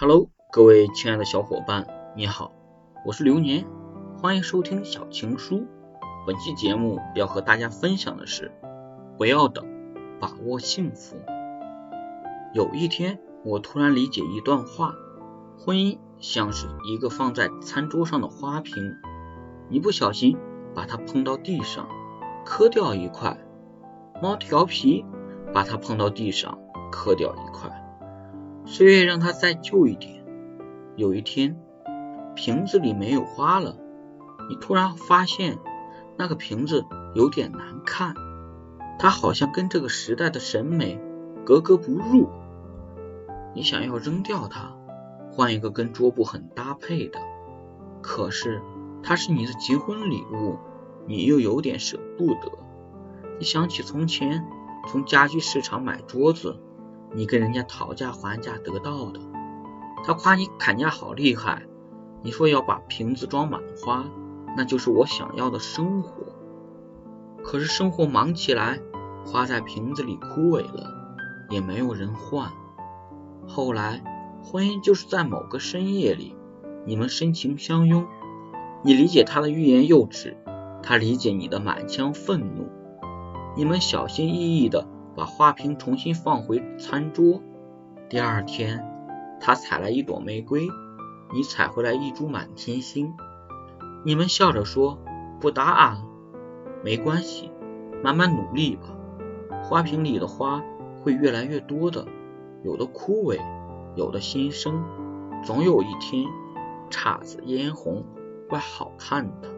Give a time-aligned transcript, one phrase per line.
[0.00, 2.52] Hello，各位亲爱的小伙伴，你好，
[3.04, 3.66] 我是流年，
[4.16, 5.66] 欢迎收听小情书。
[6.26, 8.50] 本期节目要和大家分享的是，
[9.18, 9.66] 不要等，
[10.18, 11.16] 把握幸福。
[12.54, 14.94] 有一天，我突然理解一段话：
[15.58, 18.82] 婚姻像是一个放在餐桌上的花瓶，
[19.68, 20.38] 一不小心
[20.74, 21.86] 把它碰到地上，
[22.46, 23.36] 磕掉一块；
[24.22, 25.04] 猫调皮，
[25.52, 26.58] 把它碰到地上，
[26.90, 27.79] 磕掉一块。
[28.72, 30.24] 岁月让它再旧一点。
[30.94, 31.60] 有一天，
[32.36, 33.76] 瓶子里没有花了，
[34.48, 35.58] 你突然发现
[36.16, 36.84] 那个瓶子
[37.16, 38.14] 有点难看，
[38.96, 41.00] 它好像跟这个时代的审美
[41.44, 42.28] 格格不入。
[43.56, 44.76] 你想要扔掉它，
[45.32, 47.18] 换一个跟桌布很搭配的，
[48.00, 48.62] 可是
[49.02, 50.56] 它是你的结婚礼物，
[51.08, 52.52] 你又有点舍不得。
[53.40, 54.46] 你想起从前
[54.86, 56.60] 从家具市场买桌子。
[57.12, 59.20] 你跟人家讨价还价得到的，
[60.04, 61.62] 他夸你砍价好厉害，
[62.22, 64.04] 你说要把瓶子装满花，
[64.56, 66.26] 那就是我想要的生活。
[67.42, 68.78] 可是生活忙起来，
[69.26, 70.90] 花在瓶子里枯萎了，
[71.48, 72.52] 也没有人换。
[73.48, 74.02] 后来
[74.44, 76.36] 婚姻就是在某个深夜里，
[76.86, 78.06] 你们深情相拥，
[78.84, 80.36] 你理解他的欲言又止，
[80.82, 82.68] 他理解你的满腔愤怒，
[83.56, 84.86] 你们小心翼翼的。
[85.20, 87.42] 把花瓶重新放回餐桌。
[88.08, 88.82] 第二天，
[89.38, 90.66] 他采来一朵玫瑰，
[91.34, 93.12] 你采回来一株满天星。
[94.02, 94.98] 你们笑着说
[95.38, 96.02] ：“不搭啊，
[96.82, 97.52] 没关系，
[98.02, 98.84] 慢慢努力吧。
[99.62, 100.62] 花瓶里的花
[101.02, 102.06] 会越来越多的，
[102.64, 103.38] 有的枯萎，
[103.96, 104.82] 有的新生，
[105.44, 106.24] 总有一天
[106.88, 108.06] 姹紫嫣红，
[108.48, 109.50] 会好看的。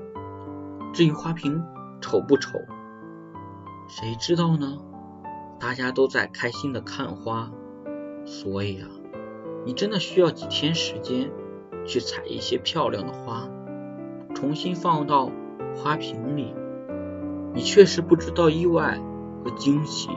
[0.92, 1.62] 至于花瓶
[2.00, 2.58] 丑不丑，
[3.86, 4.78] 谁知道呢？”
[5.62, 7.52] 大家都在开心的看花，
[8.24, 8.88] 所以啊，
[9.64, 11.30] 你真的需要几天时间
[11.86, 13.48] 去采一些漂亮的花，
[14.34, 15.30] 重新放到
[15.76, 16.52] 花瓶里。
[17.54, 18.98] 你确实不知道意外
[19.44, 20.08] 和惊喜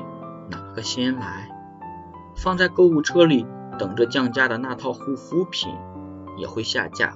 [0.50, 1.52] 哪个先来。
[2.36, 3.46] 放在购物车里
[3.78, 5.72] 等着降价的那套护肤品
[6.40, 7.16] 也会下架，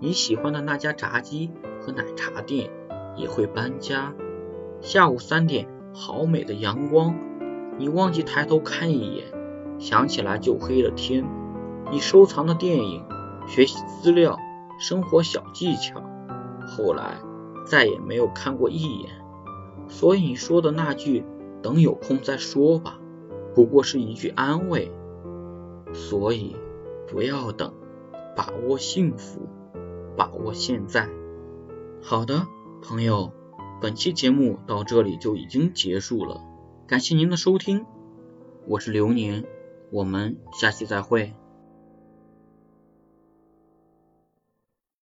[0.00, 1.50] 你喜欢的那家炸鸡
[1.82, 2.70] 和奶茶店
[3.16, 4.14] 也会搬家。
[4.80, 7.14] 下午三点，好美的阳光。
[7.80, 9.24] 你忘记抬头看一眼，
[9.78, 11.24] 想起来就黑了天。
[11.90, 13.02] 你收藏的电影、
[13.46, 14.38] 学习资料、
[14.78, 16.02] 生活小技巧，
[16.66, 17.16] 后来
[17.64, 19.08] 再也没有看过一眼。
[19.88, 21.24] 所以你说的那句
[21.64, 22.98] “等有空再说吧”，
[23.56, 24.92] 不过是一句安慰。
[25.94, 26.56] 所以
[27.08, 27.72] 不要等，
[28.36, 29.48] 把握幸福，
[30.18, 31.08] 把握现在。
[32.02, 32.46] 好的，
[32.82, 33.32] 朋友，
[33.80, 36.42] 本期节目到这里就已经结束了。
[36.90, 37.86] 感谢您的收听，
[38.66, 39.44] 我是流年，
[39.92, 41.32] 我们下期再会。